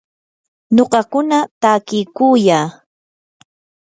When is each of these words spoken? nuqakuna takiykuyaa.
nuqakuna 0.75 1.37
takiykuyaa. 1.61 2.67